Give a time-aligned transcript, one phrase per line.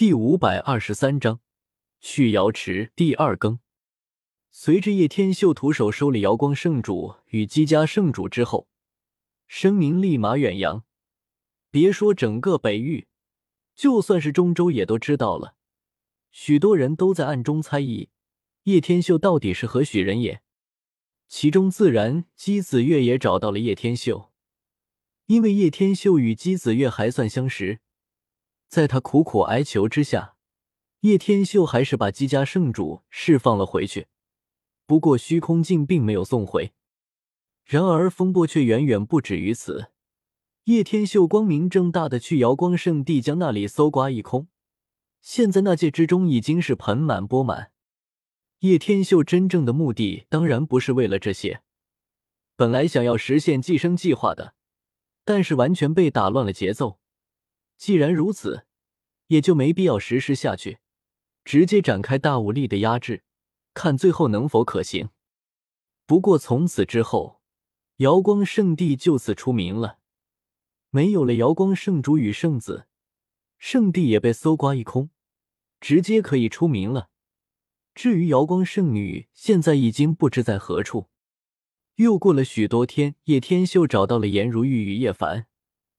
[0.00, 1.40] 第五百二十三章
[2.00, 3.58] 去瑶池第二更。
[4.50, 8.66] 随着叶天秀徒手收了瑶光圣主与姬家圣主之后，
[9.46, 10.86] 声名立马远扬。
[11.70, 13.08] 别说整个北域，
[13.74, 15.54] 就算是中州也都知道了。
[16.30, 18.08] 许多人都在暗中猜疑
[18.62, 20.40] 叶天秀到底是何许人也。
[21.28, 24.32] 其中自然姬子月也找到了叶天秀，
[25.26, 27.80] 因为叶天秀与姬子月还算相识。
[28.70, 30.36] 在他苦苦哀求之下，
[31.00, 34.06] 叶天秀还是把姬家圣主释放了回去。
[34.86, 36.72] 不过虚空镜并没有送回。
[37.64, 39.90] 然而风波却远远不止于此。
[40.64, 44.46] 叶天秀光明正大的去瑶光圣地，将那里搜刮一空。
[45.20, 47.72] 现在那界之中已经是盆满钵满。
[48.60, 51.62] 叶天秀真正的目的当然不是为了这些，
[52.54, 54.54] 本来想要实现寄生计划的，
[55.24, 57.00] 但是完全被打乱了节奏。
[57.76, 58.66] 既然如此，
[59.30, 60.78] 也就没必要实施下去，
[61.44, 63.22] 直接展开大武力的压制，
[63.74, 65.10] 看最后能否可行。
[66.04, 67.40] 不过从此之后，
[67.98, 69.98] 瑶光圣地就此出名了，
[70.90, 72.88] 没有了瑶光圣主与圣子，
[73.56, 75.10] 圣地也被搜刮一空，
[75.80, 77.10] 直接可以出名了。
[77.94, 81.08] 至于瑶光圣女，现在已经不知在何处。
[81.96, 85.46] 又过了许多天，叶天秀找到了颜如玉与叶凡，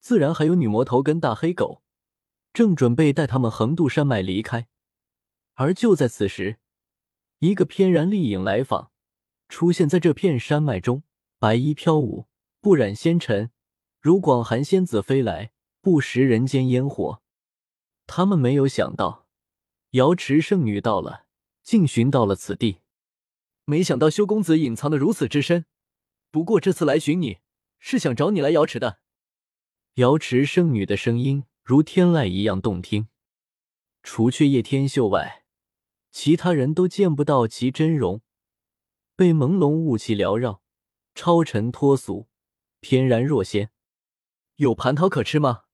[0.00, 1.82] 自然还有女魔头跟大黑狗，
[2.52, 4.68] 正准备带他们横渡山脉离开。
[5.54, 6.58] 而就在此时，
[7.38, 8.92] 一个翩然丽影来访，
[9.48, 11.02] 出现在这片山脉中，
[11.38, 12.26] 白衣飘舞，
[12.60, 13.50] 不染纤尘，
[14.00, 17.22] 如广寒仙子飞来，不食人间烟火。
[18.06, 19.26] 他们没有想到，
[19.90, 21.26] 瑶池圣女到了。
[21.62, 22.78] 竟寻到了此地，
[23.66, 25.66] 没想到修公子隐藏的如此之深。
[26.30, 27.40] 不过这次来寻你，
[27.78, 29.00] 是想找你来瑶池的。
[29.96, 33.08] 瑶池圣女的声音如天籁一样动听，
[34.02, 35.44] 除却叶天秀外，
[36.10, 38.22] 其他人都见不到其真容，
[39.14, 40.62] 被朦胧雾气缭绕，
[41.14, 42.26] 超尘脱俗，
[42.80, 43.70] 翩然若仙。
[44.56, 45.64] 有蟠桃可吃吗？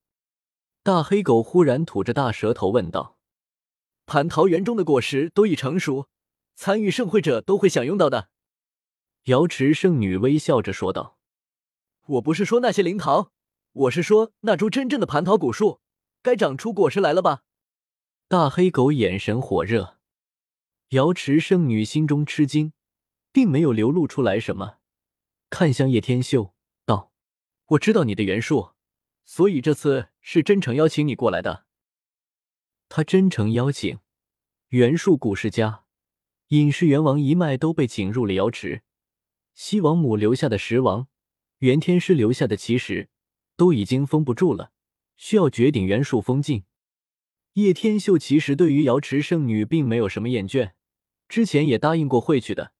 [0.82, 3.16] 大黑狗忽然吐着大舌头问道。
[4.04, 6.08] 蟠桃园中的果实都已成熟，
[6.56, 8.30] 参与盛会者都会享用到的。
[9.26, 11.20] 瑶池圣女微笑着说道
[12.18, 13.30] ：“我不是说那些灵桃，
[13.70, 15.82] 我是说那株真正的蟠桃古树，
[16.24, 17.44] 该长出果实来了吧？”
[18.26, 19.98] 大黑狗眼神火热，
[20.88, 22.72] 瑶池圣女心中吃惊，
[23.30, 24.78] 并没有流露出来什么，
[25.50, 26.54] 看向叶天秀
[26.86, 27.12] 道
[27.76, 28.70] ：“我知道你的元术，
[29.26, 31.66] 所以这次是真诚邀请你过来的。”
[32.88, 33.98] 他真诚邀请
[34.68, 35.84] 袁术古世家、
[36.48, 38.82] 尹氏元王一脉都被请入了瑶池，
[39.52, 41.08] 西王母留下的十王、
[41.58, 43.10] 袁天师留下的奇石
[43.56, 44.72] 都已经封不住了，
[45.16, 46.64] 需要绝顶元术封禁。
[47.54, 50.72] 叶天秀其实对于瑶池圣女并没有什么厌倦，
[51.28, 52.72] 之前也答应过会去的，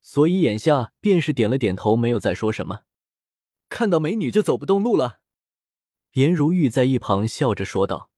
[0.00, 2.82] 所以眼下便是点了点头，没有再说什么。
[3.68, 5.20] 看到美女就走不动路了，
[6.12, 8.10] 颜如玉在一旁笑着说道。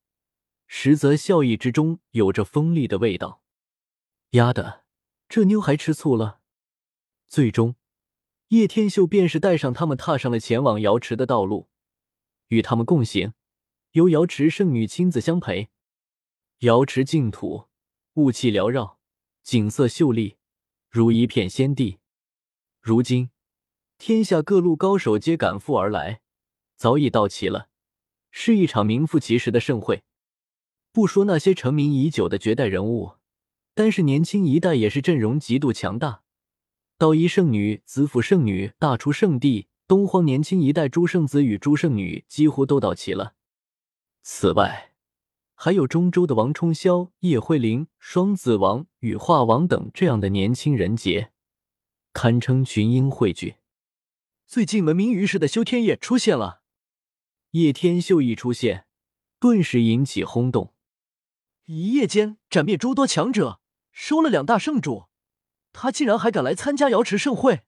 [0.67, 3.43] 实则笑意之中有着锋利的味道。
[4.31, 4.85] 丫的，
[5.29, 6.41] 这妞还吃醋了。
[7.29, 7.77] 最终，
[8.49, 11.69] 叶天秀便是带上他们踏上了前往瑶池的道路，
[12.49, 13.35] 与他们共行，
[13.95, 15.69] 由瑶池圣女亲自相陪。
[16.61, 17.67] 瑶池净土，
[18.15, 18.99] 雾气缭绕，
[19.45, 20.37] 景色秀丽，
[20.91, 21.99] 如一片仙地。
[22.81, 23.31] 如今，
[23.97, 26.23] 天下各路高手皆赶赴而来，
[26.77, 27.69] 早已到齐了，
[28.33, 30.03] 是一场名副其实的盛会。
[30.91, 33.13] 不说那些成名已久的绝代人物，
[33.75, 36.25] 但是年轻一代也是阵容极度强大。
[36.99, 43.35] 道一圣女、紫府圣女、大出圣地、东荒年轻一代诸圣子与诸圣女几乎都到齐了。
[44.27, 44.95] 此外，
[45.55, 51.31] 还有中州的王冲霄、叶慧玲、双子王、羽化王等这样的年轻人杰，
[52.15, 53.57] 堪称群英汇聚。
[54.47, 56.63] 最近闻名于世的修天野出现了，
[57.51, 58.87] 叶天秀一出现，
[59.39, 60.73] 顿时引起轰动。
[61.67, 63.61] 一夜间斩灭诸多强者，
[63.93, 65.09] 收了两大圣主，
[65.75, 67.65] 他竟然还敢来参加瑶池盛会，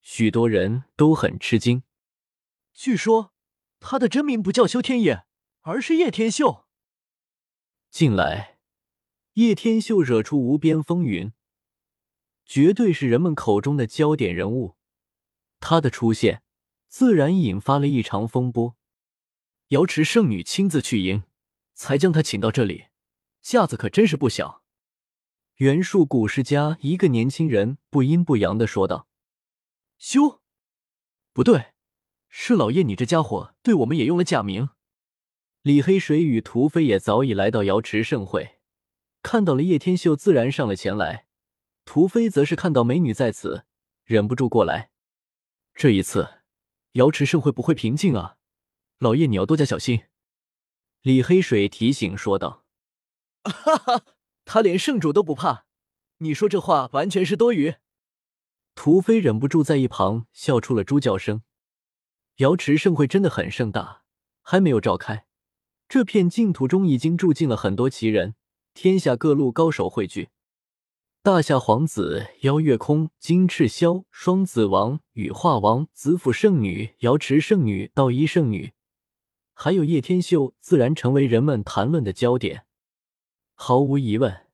[0.00, 1.82] 许多人都很吃惊。
[2.72, 3.32] 据说
[3.80, 5.24] 他的真名不叫修天野，
[5.68, 6.64] 而是叶天秀。
[7.90, 8.60] 近来，
[9.32, 11.32] 叶天秀惹出无边风云，
[12.44, 14.76] 绝对是人们口中的焦点人物。
[15.58, 16.44] 他的出现，
[16.86, 18.76] 自然引发了一场风波。
[19.70, 21.24] 瑶池圣女亲自去迎，
[21.74, 22.84] 才将他请到这里。
[23.42, 24.62] 架子可真是不小。
[25.56, 29.08] 袁术古世家一个年轻人不阴不阳的说道
[29.98, 30.40] ：“修，
[31.32, 31.72] 不对，
[32.28, 34.68] 是老叶，你这家伙对我们也用了假名。”
[35.66, 38.60] 李黑水与屠飞也早已来到瑶池盛会，
[39.20, 41.26] 看到了叶天秀，自然上了前来。
[41.84, 43.64] 屠飞则是看到美女在此，
[44.04, 44.92] 忍不住过来。
[45.74, 46.42] 这一次，
[46.92, 48.36] 瑶池盛会不会平静啊，
[49.00, 50.04] 老叶你要多加小心。
[51.02, 52.64] 李黑水提醒说道
[53.42, 54.04] ：“哈哈，
[54.44, 55.66] 他连圣主都不怕，
[56.18, 57.74] 你说这话完全是多余。”
[58.76, 61.42] 屠飞忍不住在一旁笑出了猪叫声。
[62.36, 64.04] 瑶池盛会真的很盛大，
[64.42, 65.25] 还没有召开。
[65.88, 68.34] 这片净土中已经住进了很多奇人，
[68.74, 70.30] 天下各路高手汇聚。
[71.22, 78.72] 大夏皇子、妖月空、金翅霄、双子王、羽化王、紫府圣女、瑶池圣女、道一圣女，
[79.54, 82.66] 还有叶天秀，自然成为人们谈论的焦点。
[83.54, 84.46] 毫无疑问，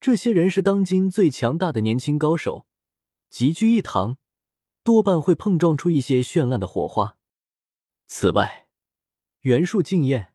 [0.00, 2.66] 这些人是当今最强大的年轻高手，
[3.28, 4.16] 集聚一堂，
[4.82, 7.18] 多半会碰撞出一些绚烂的火花。
[8.06, 8.66] 此外，
[9.42, 10.31] 元术竞验。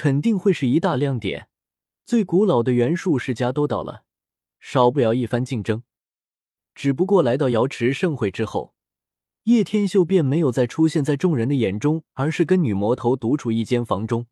[0.00, 1.50] 肯定会是一大亮点，
[2.06, 4.04] 最古老的元术世家都到了，
[4.58, 5.82] 少不了一番竞争。
[6.74, 8.72] 只不过来到瑶池盛会之后，
[9.42, 14.26] 叶天秀便没有再出现在众人的眼中，而是跟女魔头独处一间房中。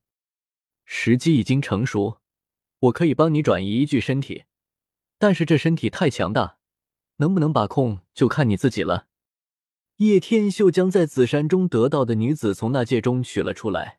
[0.87, 2.23] 时机已经成熟，
[2.79, 4.45] 我可以帮你转移一具身体，
[5.19, 6.57] 但是这身体太强大，
[7.17, 9.09] 能不能把控就看你自己了。
[9.97, 13.99] 叶天秀将在紫山中得到的女子从那戒中取了出来。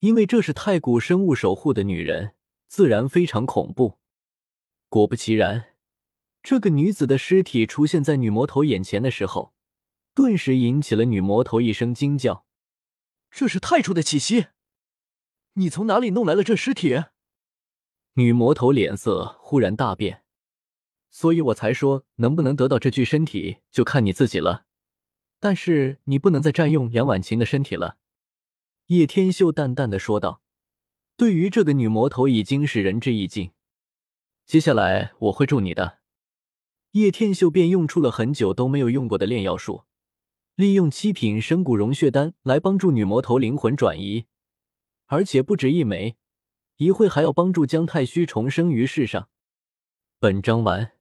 [0.00, 2.34] 因为这是太古生物守护的女人，
[2.68, 3.98] 自然非常恐怖。
[4.88, 5.74] 果不其然，
[6.42, 9.52] 这个女子的尸体出现在女魔头眼前的时候，
[10.14, 12.46] 顿时引起了女魔头一声惊叫
[13.30, 14.46] ：“这是太初的气息！
[15.54, 17.02] 你从哪里弄来了这尸体？”
[18.14, 20.22] 女魔头脸色忽然大变，
[21.10, 24.66] 所以我才说，能不能得到这具身体就看你自己了。
[25.40, 27.96] 但是你不能再占用杨婉晴的身体了。
[28.88, 30.40] 叶天秀淡淡的说道
[31.14, 33.50] ：“对于这个女魔头，已经是仁至义尽。
[34.46, 35.98] 接下来我会助你的。”
[36.92, 39.84] 叶天秀便用出了很久都没有用过的炼药术，
[40.54, 44.24] 利用七品生骨融血丹来帮助女魔头灵魂转移，
[45.04, 46.16] 而且不止一枚，
[46.78, 49.28] 一会还要帮助姜太虚重生于世上。
[50.18, 50.97] 本章完。